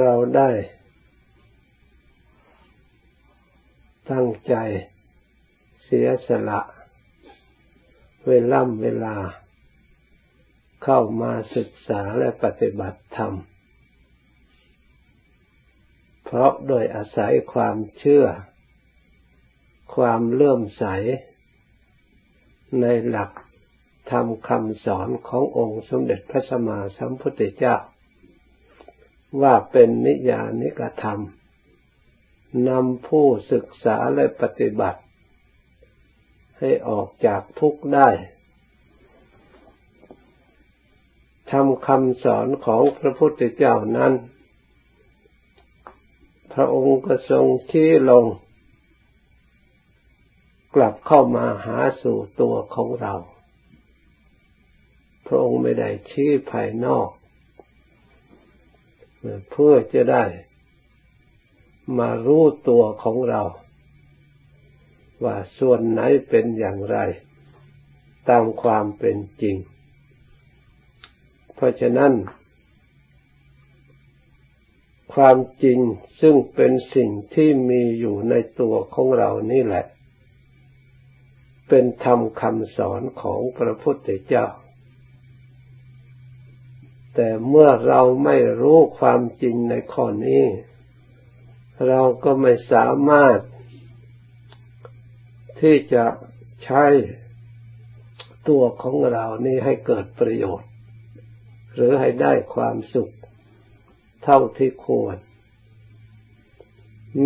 [0.00, 0.50] เราได้
[4.10, 4.54] ตั้งใจ
[5.84, 6.60] เสียสละ
[8.26, 9.16] เวล่ำเวลา
[10.84, 13.32] เข้ามาศึกษาและปฏิบัติธรรม
[16.24, 18.26] เพราะโดยอาศัยความเชื่อ
[19.96, 20.84] ความเลื่อมใส
[22.80, 23.30] ในหลัก
[24.10, 27.76] ธรรมคำสอนขององค์สมเด็จพระสัมมาสัมพุทธเจ้า
[29.42, 31.20] ว่าเป็นนิยานิกธรรม
[32.68, 35.00] นำผู้ศึกษาและปฏิบัติ
[36.58, 38.08] ให้ออกจากทุกข์ได้
[41.50, 44.12] ทำคำสอนของพระพุทธเจ้านั้น
[46.52, 48.26] พระองค์ก็ทรงชี้ลง
[50.74, 53.14] กลับเข้ามาหาสู่ตัวของเรา
[55.26, 57.08] พระองค์ไม่ได้ชี้ภายนอก
[59.50, 60.24] เพื่อจะได้
[61.98, 63.42] มารู้ตัวของเรา
[65.24, 66.98] ว่าส่วนไหนเป็นอย่างไร
[68.28, 69.56] ตามความเป็นจริง
[71.54, 72.12] เพราะฉะนั้น
[75.14, 75.78] ความจริง
[76.20, 79.84] ซึ่งเป็นสิ่งที่มีอยู่ในตัวของเรานี่แหละ
[81.68, 84.46] เป็นธรรมคำสอนของพระพุทธเจ้า
[87.14, 90.44] แต่เมื่อเราไม่รู้ความจริงในข้อนี้
[91.86, 93.38] เราก็ไม่สามารถ
[95.60, 96.04] ที่จะ
[96.64, 96.84] ใช้
[98.48, 100.70] ตัวของเรานี่ให้เกิดประโยชน์
[101.74, 103.14] หรือให้ได้ความสุข
[104.24, 105.16] เท่าที่ควร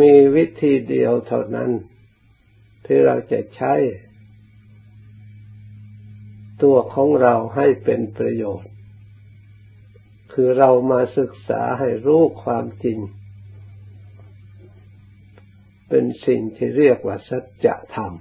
[0.01, 1.71] มีวิธีเดียวเท่านั้น
[2.85, 3.75] ที่เราจะใช้
[6.63, 8.71] ตัวของเราให้เป็นประโยชน์
[10.33, 12.99] คือเรามาศึกษาให้รู้ความจริง
[15.89, 18.13] เป็นสิ่งที่เรียกว่าสัจธรรม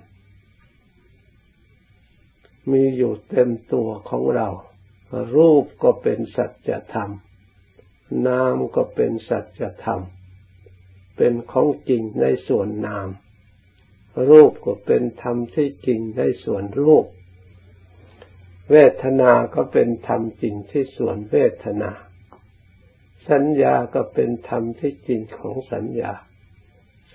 [2.71, 4.49] มีอยู่เต็มตัวของเรา
[5.35, 7.11] รูปก็เป็นสัจธรรม
[8.27, 10.01] นามก็เป็นสัจธรรม
[11.17, 13.07] เป็นของจริงในส่วนนาม
[14.29, 17.05] รูปก็เป็นธรรมที่จริงในส่วนรูป
[18.71, 21.91] เวทนาก็เป็นธรรมจริงที่ส่วนเวทนา
[23.29, 26.13] สัญญาก็เป็นธรรมที่จริงของสัญญา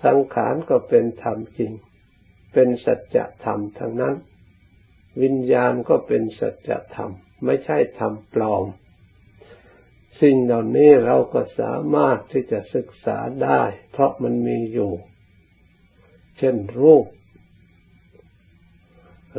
[0.03, 1.71] สังขารก็เป็นธรรมจริง
[2.53, 4.15] เป็นสัจธรรมทั้งนั้น
[5.21, 7.11] วิญญาณก็เป็นสัจธรรม
[7.45, 8.65] ไม่ใช่ธรรมปลอม
[10.21, 13.61] สิ่งเหล่านี้เราก็สามารถที่จะศึกษาได้
[13.91, 14.91] เพราะมันมีอยู่
[16.37, 17.05] เช่นรูป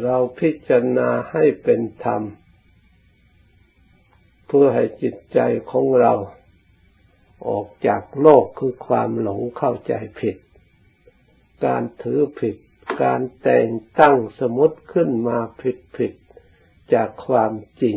[0.03, 2.23] เราพิจารณาให้เป็นธรรม
[4.47, 5.39] เพื่อให้จิตใจ
[5.71, 6.15] ของเรา
[7.49, 10.37] ออกจากโลกคือความหลงเข้าใจผิด
[11.65, 12.57] การถือผิด
[13.03, 16.13] การแต่งตั้งสมมติขึ้นมาผิดผิด
[16.95, 17.97] จากความจริง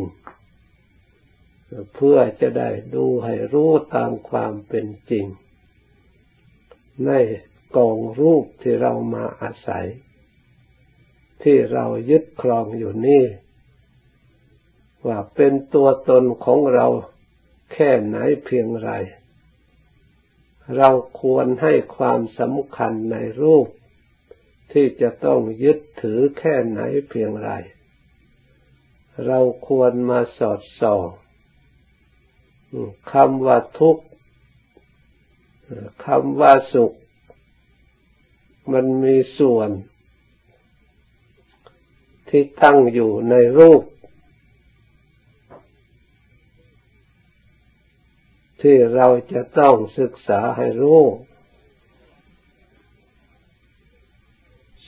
[1.94, 5.26] เพื่อจะได้ดูให้รู้ตามความเป็นจริง
[7.06, 7.10] ใน
[7.76, 9.86] กองรูปที่เรามาอาศัย
[11.42, 13.24] ที่เรายึดครองอยู่นี่
[15.06, 16.86] ว่าเป็นตัวตนของเรา
[17.72, 18.90] แค่ไหนเพียงไร
[20.76, 20.90] เรา
[21.20, 23.66] ควรให้ความสำคัญในรูป
[24.72, 27.50] ที่จะต้องยึดถือแค่ไหนเพียงไร
[29.26, 31.08] เราควรมาสอดส่อง
[33.12, 34.04] คำว่าทุกข์
[36.06, 36.92] คำว่าสุข
[38.72, 39.70] มันมีส่วน
[42.28, 43.82] ที่ตั้งอยู่ในรูป
[48.62, 51.02] ที่เราจะต้องศึกษาให้รู้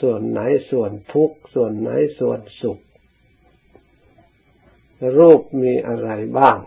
[0.00, 0.40] ส่วนไหน
[0.70, 2.78] ส่วนทุกข์ ส่วนไหนส่วนสุข
[5.18, 6.58] รูปมีอะไรบ้าง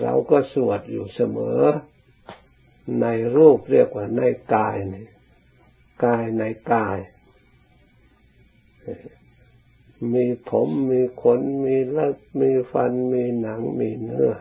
[0.00, 1.62] เราก็สวดอยู่เสมอ
[3.02, 3.06] ใน
[3.36, 4.22] รูปเรียกว่าใน
[4.54, 5.06] กายนี่
[6.04, 6.42] กายใน
[6.72, 6.98] กาย
[10.12, 14.32] มีผมมีขนมีเล็บมีฟันมีหนังมีเนื้อ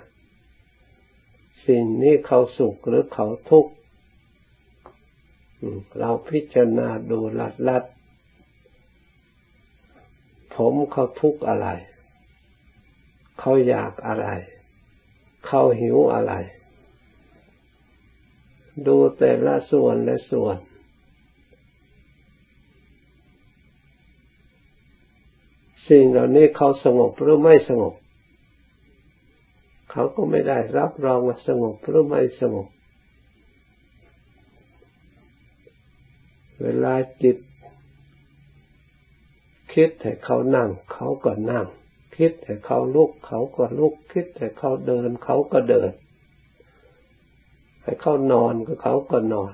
[1.66, 3.72] สิ่งนี้เขาสุขหรือเขาทุกข์
[6.00, 7.84] เราพิจารณาดูลัดลัด
[10.56, 11.68] ผมเขาทุกข์อะไร
[13.40, 14.28] เขาอยากอะไร
[15.46, 16.34] เขาหิวอะไร
[18.88, 20.58] ดูแต่ละส่วนและส่วน
[25.90, 27.94] สิ่งเหล่านี้เขาสงบหรือไม่สงบ
[29.92, 32.68] เขาก็ไม่ได้รับรองว่าสงบหรือไม่สงบ
[36.62, 36.94] เวลา
[37.24, 37.38] จิต
[39.74, 41.66] คิดให้เขานั่ง เขาก็นั่ง
[42.18, 45.92] คิดให้เขาลุก เขาก็ลุก คิดให้เขาเดิน เขาก็เดิน
[47.84, 49.54] ให้เขานอนก็เขาก็นอน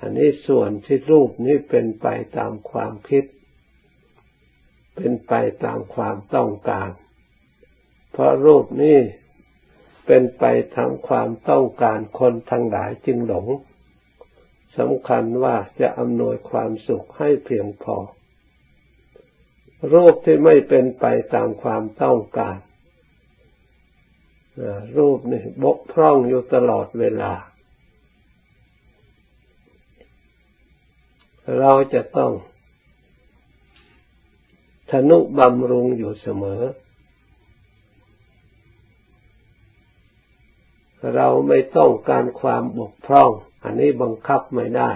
[0.00, 2.06] อันนี้ส่วนที่รูปนี้เป็นไป
[2.36, 3.24] ตามความคิด
[4.96, 5.32] เป็นไป
[5.64, 6.90] ตามความต้องการ
[8.12, 8.98] เพราะรูปนี้
[10.06, 10.44] เป็นไป
[10.76, 13.46] ทางความต้องการคนทั้งหลายจึงหลง
[14.78, 17.96] สำคัญว่าจะอำนวยความสุขให้เพียงพอ
[19.92, 21.04] รูปที่ไม่เป็นไป
[21.34, 22.56] ตามความต้องการ
[24.96, 27.32] รูปนี่บกพร่องอยู่ตลอดเวลา
[31.58, 32.32] เราจะต้อง
[34.90, 36.62] ทนุบำรุงอยู่เสมอ
[41.14, 43.30] เราไม่ต้องการความบกพร่อง
[43.62, 44.90] อันนี้บังคับไม่ได้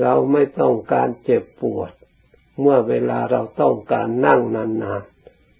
[0.00, 1.92] เราไม่ต้องการเจ็บปวด
[2.60, 5.02] เมื่อเวลาเราต้องการนั่งนาน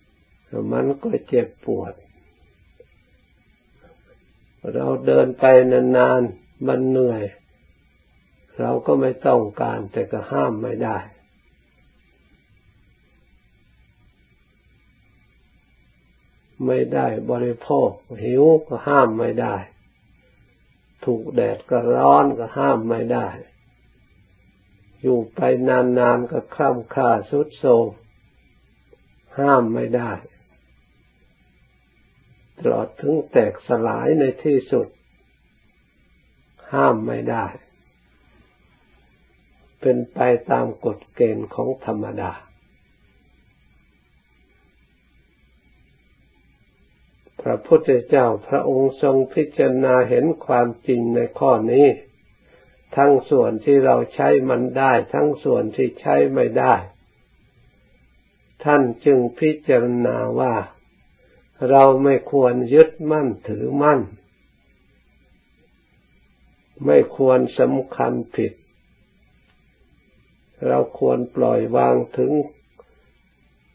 [0.06, 1.92] ๆ มันก็เจ็บปวด
[4.74, 7.22] เราเดินไปนานๆ มันเหนื่อย
[8.60, 10.96] เราก็ไม่ต้องการแต่ก็ห้ามไม่ได้
[16.66, 17.90] ไม่ได้บริโภค
[18.22, 19.56] หิวก็ห้ามไม่ได้
[21.04, 23.28] ถูกแดดก็ร้อนก็ห้ามไม่ได้
[25.02, 27.88] อยู่ไปนานๆก็คล่ำค่าสุดโทม
[29.38, 30.12] ห้ามไม่ได้
[32.58, 34.88] ตลอดถึงแตกสลายในที่สุด
[36.72, 37.46] ห้ามไม่ได้
[39.86, 40.20] เป็นไป
[40.52, 42.32] ตามกฎเกณฑ์ของธรรมดา
[47.40, 51.86] พระพุทธเจ้าพระองค์ทรงพิจารณาเห็นความจริงในข้อนี้
[52.96, 56.74] ทั้งส่วนที่เราใช้มันได้ ทั้งส่วนที่ใช้ไม่ได้
[58.64, 60.54] ท่านจึงพิจารณาว่า
[61.70, 64.00] เราไม่ควรยึดมั่นถือมั่น
[66.86, 68.52] ไม่ควรสำคัญผิด
[70.68, 72.32] เราควรปล่อยวางถึง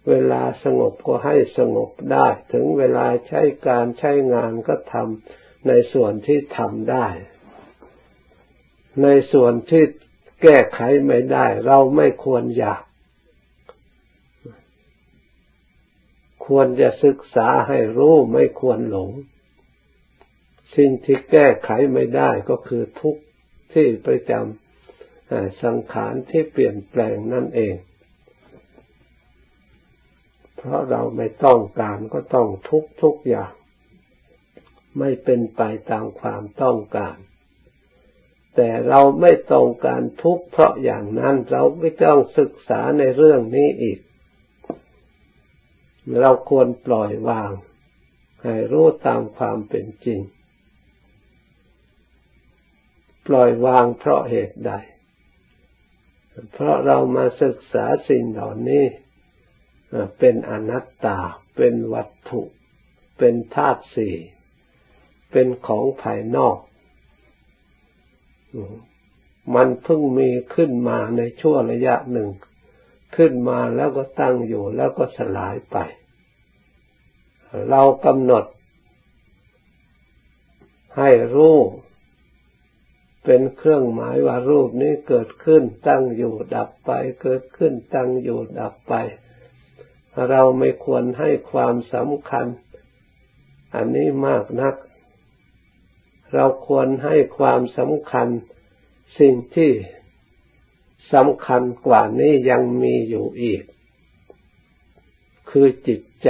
[0.09, 7.07] เวลาสงบก็ให้สงบได้ ถึงเวลาใช้การใช้งานก็ทำในส่วนที่ทำได้
[9.03, 9.83] ในส่วนที่
[10.41, 12.83] แก้ไขไม่ได้ เราไม่ควรอยาก
[16.45, 19.12] ควรจะศึกษาให้รู้ไม่ควรหลง
[20.75, 23.21] สิ่งที่แก้ไขไม่ได้ก็คือทุกข์
[23.74, 24.69] ที่ประจำ
[25.64, 27.76] สังขารที่เปลี่ยนแปลงนั่นเอง
[30.58, 33.54] เพราะเราไม่ต้องการก็ต้องทุกทุกอย่าง
[35.00, 35.62] ไม่เป็นไป
[35.92, 37.18] ตามความต้องการ
[38.56, 44.00] แต่เราไม่ต้องการทุกเพราะอย่างนั้นเราก็ต้องศึกษาในเรื่องนี้อีก
[46.22, 47.52] เราควรปล่อยวาง
[48.44, 50.20] ให้รู้ตามความเป็นจริง
[53.28, 54.72] ปล่อยวางเพราะเหตุใด
[56.51, 58.86] เพราะเรามาศึกษาสิ่งเหล่านี้
[60.19, 61.19] เป็นอนัตตา
[61.56, 62.41] เป็นวัตถุ
[63.18, 64.16] เป็นธาตุสี่
[65.31, 66.57] เป็นของภายนอก
[69.56, 72.30] มันเพิ่งมีขึ้นมาในช่วงระยะหนึ่ง
[73.16, 75.78] ขึ้นมาแล้วก็ตั้งอยู่แล้วก็สลายไป
[77.69, 78.45] เรากำหนด
[80.97, 81.57] ให้รู้
[83.31, 86.92] เป็นเครื่องหมายว่ารูปนี้เกิดขึ้นตั้งอยู่ดับไป
[87.24, 88.94] เกิดขึ้นตั้งอยู่ดับไป
[90.30, 92.45] เราไม่ควรให้ความสำคัญ
[93.76, 94.76] อันนี้มากนัก
[96.33, 98.28] เราควรให้ความสำคัญ
[99.19, 99.71] สิ่งที่
[101.14, 103.64] สำคัญกว่านี้ยังมีอยู่อีก
[105.50, 106.30] คือจิตใจ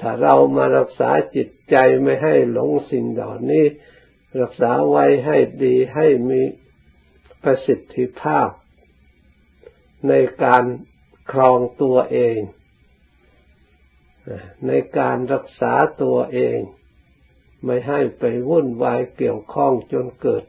[0.00, 3.64] ถ้าเรามารักษาจิตใจไม่ให้หลงสิ่งเหล่านี้
[4.40, 6.42] รักษาไว้ให้ดีให้มี
[7.42, 8.48] ประสิทธิภาพ
[10.08, 10.12] ใน
[10.44, 10.64] การ
[11.32, 12.38] ครองตัวเอง
[14.66, 16.58] ในการรักษาตัวเอง
[17.64, 20.44] ไม่ให้ไปวุ่นวายเกี่ยวข้องจนเกิด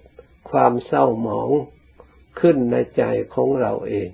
[0.50, 1.52] ความเศร้าหมอง
[2.40, 3.04] ขึ้นในใจ
[3.36, 4.10] ของเราเอง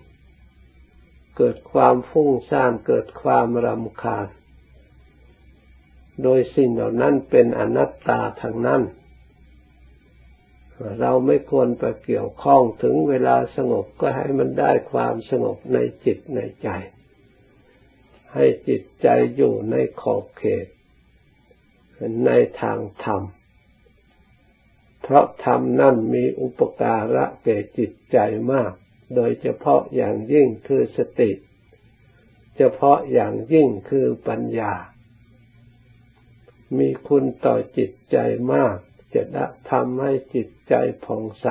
[1.37, 4.27] เกิดความฟุ้งซ่านเกิดความรำคาญ
[6.23, 8.81] โดยสิ่งเหล่านั้นเป็นอนัตตาทางนั้น
[10.99, 16.69] เราไม่ควรไปเกี่ยวข้องถึงเวลาสงบก็ให้มันได้ความสงบในจิตในใจ
[18.33, 20.67] ให้จิตใจอยู่ในขอบเขต
[22.25, 23.21] ในทางธรรม
[25.01, 28.17] เพราะธรรมนั่นมีอุปการะแก่จิตใจ
[28.51, 28.71] มาก
[29.15, 31.31] โดยเฉพาะอย่างยิ่งคือสติ
[32.57, 34.73] เฉพาะอย่างยิ่งคือปัญญา
[36.77, 38.17] มีคุณต่อจิตใจ
[38.53, 38.75] มาก
[39.15, 39.23] จะ
[39.71, 40.73] ทำให้จิตใจ
[41.05, 41.47] ผ่องใส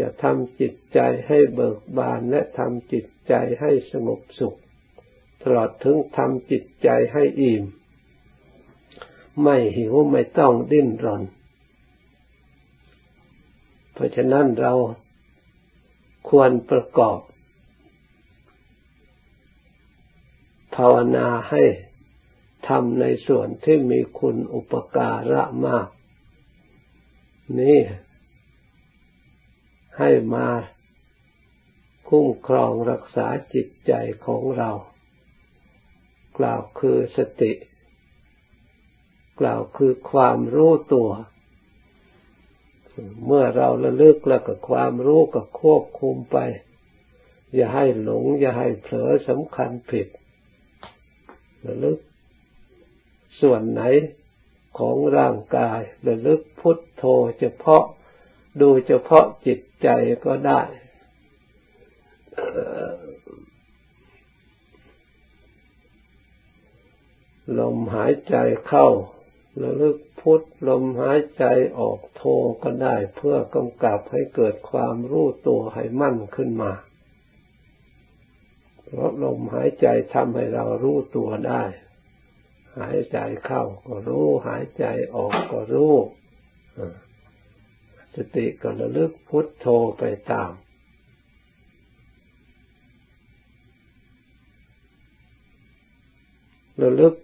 [0.00, 4.58] จะทำจิตใจให้เบิกบานและทำจิตใจให้สงบสุข
[5.42, 7.64] ตลอดถึงทำจิตใจให้อิ่ม
[9.42, 11.22] ไม่หิวไม่ต้องดิ้นรน
[13.92, 14.72] เพราะฉะนั้นเรา
[16.28, 17.18] ควรประกอบ
[20.76, 21.62] ภาวนาให้
[22.68, 25.88] ทำในส่วนที่มีคุณอุปการะมาก
[27.60, 27.78] นี้
[29.98, 30.48] ให้มา
[32.08, 33.92] คุ้มครองรักษาจิตใจ
[34.26, 34.70] ของเรา
[36.38, 37.52] กล่าวคือสติ
[39.40, 41.10] กล่าวคือความรู้ตัว
[43.26, 46.38] เมื่อเราระลึกแล้วก็ความรู้ก็ควบคุมไป
[47.54, 50.08] อย่าให้หลง อย่าให้เผลอสำคัญผิด
[51.66, 51.98] ระลึก
[53.40, 53.82] ส่วนไหน
[54.78, 57.04] ของร่างกายระลึกพุทโธ
[57.38, 57.84] เฉพาะ
[58.60, 59.88] ดูเฉพาะจิตใจ
[60.24, 60.62] ก็ได้
[67.58, 68.86] ลมหายใจเข้า
[69.62, 71.44] ระลึกพุทลมหายใจ
[71.78, 72.22] ออกโท
[72.62, 76.72] ก็ได้เพื่อกำกับให้เกิดความรู้ตัวให้มั่นขึ้นมา
[78.84, 81.64] เพราะลมหายใจทำให้เรารู้ตัวได้
[82.78, 84.84] หายใจเข้าก็รู้ หายใจ
[85.14, 85.94] ออกก็รู้
[88.14, 89.66] สติก็ระลึกพุทโธ
[89.98, 90.50] ไปตาม
[96.82, 97.14] ระลึก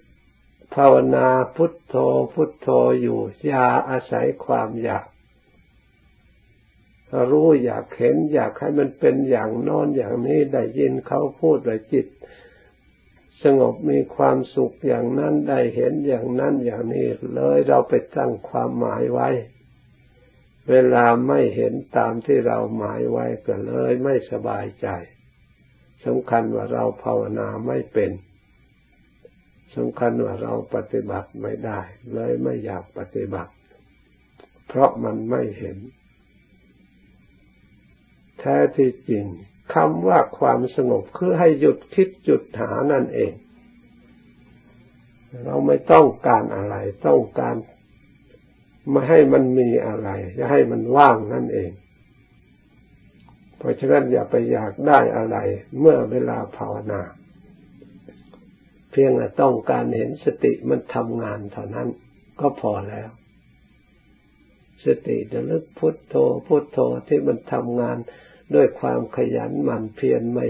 [0.74, 1.94] ภาวนาพุทโธ
[2.34, 2.68] พุทโธ
[3.00, 5.06] อยู่อย่าอาศัยความอยาก
[7.30, 12.06] รู้อยากเห็นอยากให้มันเป็นอย่างนอนอย่างนี้ได้ยินเขาพูดเลยจิต
[13.44, 19.28] สงบมีความสุขอย่างนั้นได้เห็นอย่างนั้นอย่างนี้เลยเราไปตั้งความหมายไว้
[20.70, 24.88] เวลาไม่เห็นตามที่เราหมายไว้ก็เลยไม่สบายใจ
[26.06, 28.10] สำคัญว่าเราภาวนาไม่เป็น
[29.76, 31.80] สำคัญว่าเราปฏิบัติไม่ได้
[32.14, 33.52] เลยไม่อยากปฏิบัติ
[34.68, 35.78] เพราะมันไม่เห็น
[38.38, 39.26] แท้ที่จริง
[39.74, 43.32] คำว่าความสงบคือให้หยุดคิดหยุดหานั่นเอง
[45.44, 47.54] เราไม่ต้องการอะไร ต้องการ
[48.90, 50.08] ไม่ให้มันมีอะไร
[50.38, 51.70] จะให้มันว่างนั่นเอง
[53.58, 55.36] เพราะฉะนั้นอย่าไปอยากได้อะไร
[55.80, 57.02] เมื่อเวลาภาวนา
[58.90, 61.88] เพียงแต่ต้องการเห็นสติมันทำงานเท่านั้น
[62.40, 63.10] ก็พอแล้ว
[64.84, 66.14] สติระลึกพุทโธ
[66.46, 67.96] พุทโธที่มันทำงาน
[68.54, 70.46] ด้วยความขยันหมั่นเพียรไม่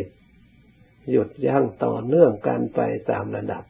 [1.10, 3.64] หยุดยั้งต่อเนื่องกันไปตามระดับ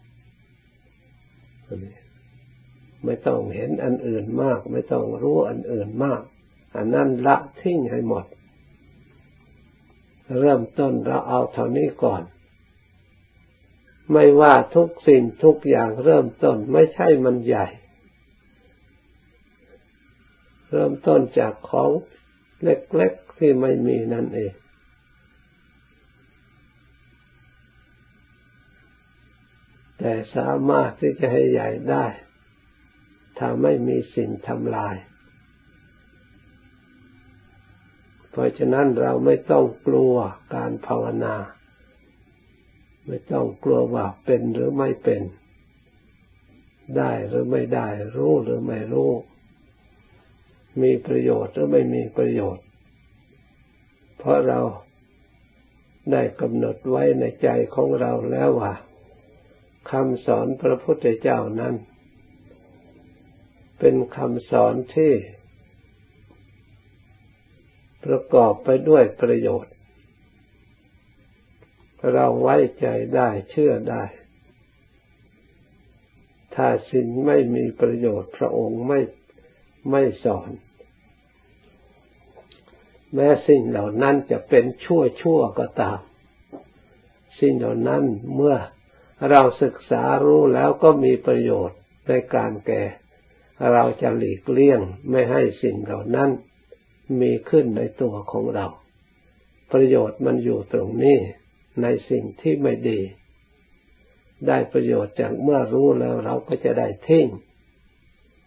[3.05, 6.23] ไม่ต้องเห็นอันอื่นมาก ไม่ต้องรู้อันอื่นมาก
[6.77, 8.25] อันนั้นละทิ้งให้หมด
[10.41, 12.23] เริ่มต้นเราเอาเท่านี้ก่อน
[14.13, 17.67] ไม่ว่าทุกสิ่งทุกอย่างเริ่มต้นไม่ใช่มันใหญ่
[20.71, 21.91] เริ่มต้นจากของ
[22.65, 24.53] เล็กๆที่ไม่มีนั่นเอง
[29.99, 32.07] แต่สามารถที่จะให้ใหญ่ได้
[33.39, 34.97] ถ้าไม่มีสิ่งทำลาย
[38.31, 40.15] เพราะฉะนั้นเราไม่ต้องกลัว
[40.55, 41.37] การภาวนา
[43.07, 45.23] ไม่ต้องกลัวว่าเป็นหรือไม่เป็น
[46.97, 49.11] ได้หรือไม่ได้ รู้หรือไม่รู้
[50.83, 52.65] มีประโยชน์หรือไม่มีประโยชน์
[54.19, 54.61] เพราะเรา
[56.13, 58.75] ได้กำหนดไว้ในใจของเราแล้วว่า
[59.91, 61.75] คำสอนพระพุทธเจ้านั้น
[63.79, 65.13] เป็นคำสอนที่
[68.05, 69.75] ประกอบไปด้วยประโยชน์
[72.13, 74.05] เราไว้ใจได้เชื่อได้
[76.55, 79.01] ถ้าสิ่งไม่มีประโยชน์พระองค์ไม่
[79.91, 80.51] ไม่สอน
[83.15, 85.99] แม้สิ่งเหล่านั้นจะเป็นชั่วชั่วก็ตาม
[87.41, 88.57] สิ่งเหล่านั้นเมื่อ
[89.31, 92.83] เราศึกษารู้แล้วก็มีประโยชน์ในการแก่
[93.73, 96.31] เราจะหลีกเลี่ยงไม่ให้สิ่งเหล่านั้น
[97.21, 98.67] มีขึ้นในตัวของเรา
[99.73, 101.19] ประโยชน์มันอยู่ตรงนี้
[101.83, 103.01] ในสิ่งที่ไม่ดี
[104.47, 107.27] ได้ประโยชน์จากเมื่อรู้แล้วเราก็จะได้ทิ้ง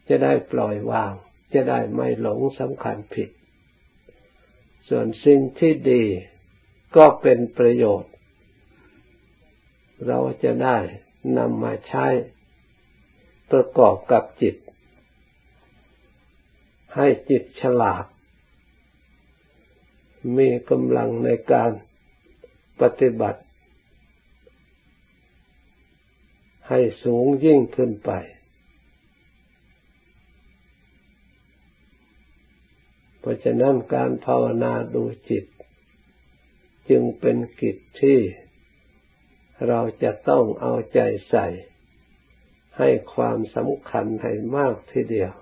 [0.10, 1.14] จะได้ปล่อยวาง
[1.54, 3.30] จะได้ไม่หลงสำคัญผิด
[4.90, 6.04] ส่วนสิ่งที่ดี
[6.96, 8.14] ก็เป็นประโยชน์
[10.08, 10.78] เราจะได้
[11.38, 12.06] นำมาใช้
[13.52, 14.56] ประกอบกับจิต
[16.96, 18.06] ให้จิตฉลาด
[20.38, 21.72] มีกำลังในการ
[22.82, 23.42] ปฏิบัติ
[26.70, 28.12] ให้สูงยิ่งขึ้นไป
[33.30, 35.46] ราะฉะนั้นการภาวนาดูจิต
[36.90, 38.20] จึงเป็นกิจที่
[39.68, 41.48] เราจะต้องเอาใจใส่
[42.78, 45.34] ให้ความสำคัญให้มากทีเดียว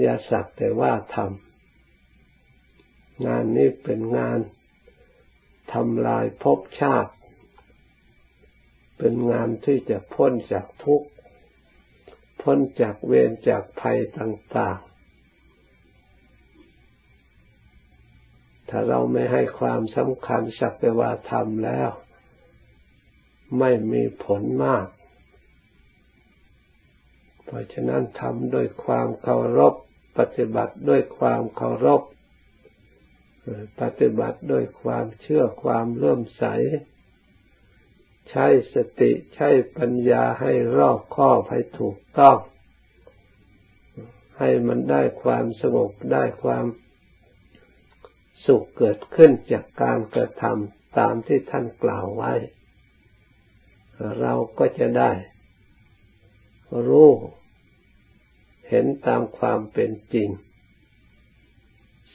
[0.00, 4.38] อย่าสักแต่ว่าทำงานนี้เป็นงาน
[5.72, 7.12] ทำลายภพชาติ
[8.98, 11.08] เป็นงานที่จะพ้นจากทุกข์
[12.42, 14.91] พ้นจากเวรจากภัยต่าง ๆ
[18.74, 21.90] ถ้าเราไม่ให้ความสำคัญสักแต่ว่าทำแล้ว
[23.58, 24.86] ไม่มีผลมาก
[27.44, 29.74] เพราะฉะนั้นทำด้วยความเคารพ
[30.18, 32.02] ปฏิบัติด้วยความเคารพ
[33.80, 36.44] ปฏิบัติด้วยความเชื่อความเลื่อมใส
[38.30, 39.48] ใช้สติใช้
[39.78, 42.36] ปัญญาให้รอบคอบให้ถูกต้อง
[44.38, 46.64] ให้มันได้ความสงบได้ความ
[48.46, 52.32] สุขเกิดขึ้นจากการกระทำตามที่ท่านกล่าวไว้
[54.20, 55.10] เราก็จะได้
[56.88, 57.10] รู้
[58.68, 60.28] เห็นตามความเป็นจริง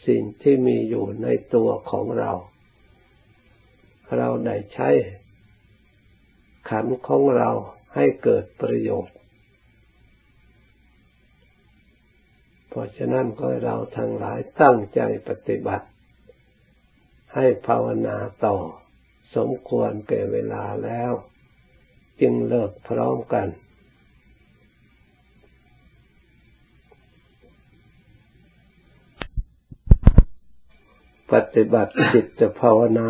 [0.08, 2.32] สิ่งที่มีอยู่ในตัวของเรา
[4.18, 4.90] เราได้ใช้
[6.70, 7.50] ขันของเรา
[7.96, 9.18] ให้เกิดประโยชน์
[12.70, 15.88] เพราะฉะนั้นก็เราทั้งหลายตั้งใจปฏิบัติ
[17.38, 18.56] ให้ภาวนาต่อ
[19.36, 21.12] สมควรแก่เวลาแล้ว
[22.22, 23.48] จึงเลิกพร้อมกัน
[31.32, 33.10] ปฏิบัติจิตภาวนา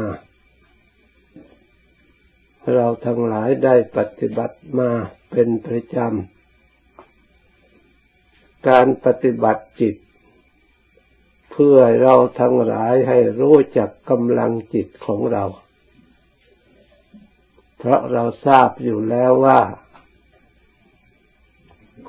[2.73, 4.91] เราทั้งหลายได้ปฏิบัติมา
[5.31, 9.95] เป็นประจำ การปฏิบัติจิต
[11.58, 15.43] พื่อเราทั้งหลายให้รู้จักกำลังจิตของเรา
[17.78, 19.60] เพราะเราทราบอยู่แล้วว่า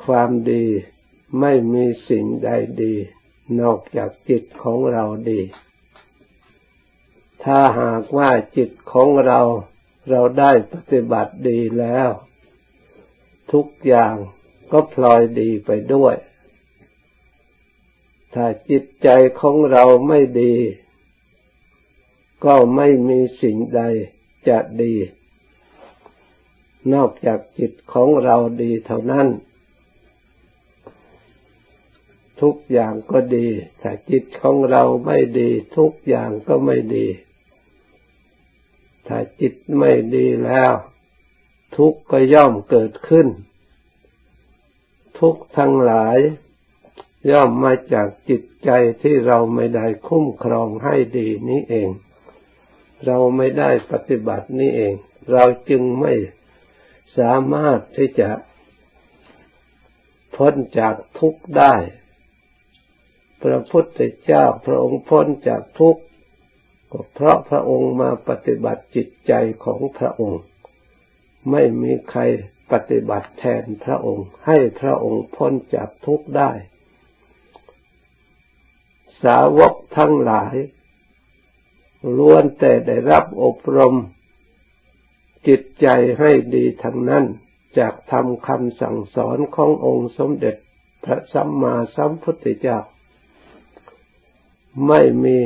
[0.04, 0.66] ความดี
[1.40, 2.50] ไม่มีสิ่งใด
[2.82, 2.94] ดี
[3.60, 5.40] นอกจากจิตของเราดี
[7.44, 9.40] ถ้าหากว่าจิตของเรา
[10.10, 12.08] เราได้ปฏิบัติดีแล้ว
[13.52, 14.14] ทุกอย่าง
[14.72, 16.14] ก็พลอยดีไปด้วย
[18.34, 19.08] ถ้าจิตใจ
[19.40, 20.54] ของเราไม่ดี
[22.44, 23.82] ก็ไม่มีสิ่งใด
[24.48, 24.94] จะดี
[26.94, 29.28] นอกจากจิตของเราดีเท่านั้น
[32.40, 33.48] ทุกอย่างก็ดี
[33.82, 37.06] ถ้าจิตของเราไม่ดี ทุกอย่างก็ไม่ดี
[39.08, 40.72] ถ้าจิตไม่ดีแล้ว
[41.76, 43.28] ทุกข์ก็ย่อมเกิดขึ้น
[45.18, 46.18] ทุกข์ทั้งหลาย
[47.30, 48.70] ย่อมมาจากจิตใจ
[49.02, 51.88] ที่เราไม่ได้คุ้มครองให้ดีนี้เอง
[53.06, 54.94] เราไม่ได้ปฏิบัตินี้เอง
[55.32, 56.14] เราจึงไม่
[57.18, 58.28] สามารถที่จะ
[60.36, 61.74] พ้นจากทุกข์ได้
[63.42, 66.02] พระพุทธเจ้าพระองค์พ้นจากทุกข์
[66.92, 69.32] ก็เพราะพระองค์มาปฏิบัติจิตใจ
[69.64, 70.42] ของพระองค์
[71.50, 72.20] ไม่มีใคร
[72.72, 76.50] ปฏิบัติแทนพระองค์ ให้พระองค์พ้นจากทุกข์ได้
[79.24, 80.54] สาวกทั้งหลาย
[82.16, 83.94] ล้วนแต่ได้รับอบรม
[85.46, 85.86] จิตใจ
[86.18, 87.24] ให้ดีทั้งนั้น
[87.78, 90.56] จากทำคำสั่งสอนขององค์สมเด็จ
[91.04, 92.78] พระสัมมาสัมพุทธเจ้า
[94.86, 95.38] ไม่มี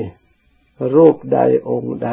[0.95, 1.39] รูปใด
[1.71, 2.11] องค์ใด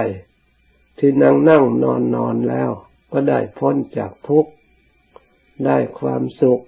[0.97, 2.71] ที่นั่งนั่งนอนนอนแล้ว
[3.11, 4.51] ก็ได้พ้นจากทุกข์
[5.65, 6.63] ได้ความสุข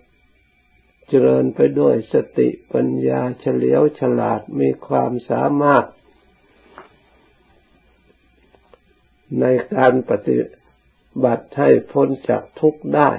[1.13, 5.86] เจริญไปด้วยสติปัญญาเฉลียวฉลาดมีความสามารถ
[9.39, 9.45] ใน
[9.76, 10.39] การปฏิ
[11.24, 13.12] บัติให้พ้นจากทุกข์ได้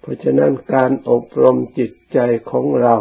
[0.00, 2.18] เพราะฉะนั้นการอบรมจิตใจ
[2.50, 2.96] ของเรา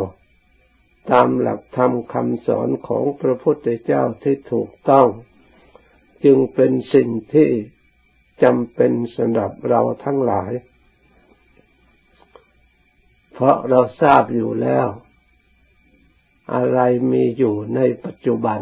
[1.12, 5.08] ตามหลักธรรมคำสอนของพระพุทธเจ้าที่ถูกต้อง
[6.24, 7.50] จึงเป็นสิ่งที่
[8.44, 10.52] จำเป็นสำหรับเราทั้งหลาย
[13.42, 14.88] เพราะเราทราบอยู่แล้ว
[16.56, 16.80] อะไร
[17.12, 18.60] มีอยู่ในปัจจุบัน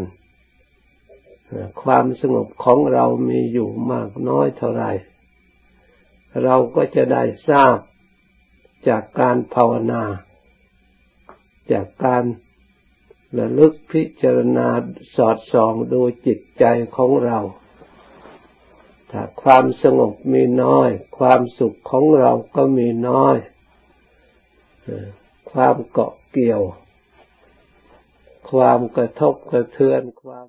[1.84, 4.86] ความสงบของเรามีอยู่มากน้อยเท่าไร
[6.44, 7.78] เราก็จะได้ทราบ
[8.88, 10.04] จากการภาวนา
[11.72, 12.24] จากการ
[13.38, 14.68] ระลึกพิจารณา
[15.16, 17.40] สอดส่องดูจิตใจของเรา
[19.12, 23.38] ถ้าความสงบมีน้อย ความสุขของเราก็มีน้อย
[25.52, 26.62] ความเกาะเกี่ยว
[28.52, 30.48] ความกระทบกระเทือนความ